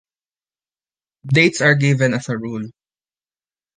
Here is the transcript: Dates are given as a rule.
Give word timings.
Dates 1.27 1.61
are 1.61 1.75
given 1.75 2.15
as 2.15 2.27
a 2.27 2.35
rule. 2.35 2.71